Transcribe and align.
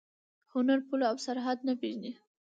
هنر 0.53 0.79
پوله 0.87 1.05
او 1.11 1.17
سرحد 1.25 1.57
نه 1.67 1.73
پېژني. 1.81 2.11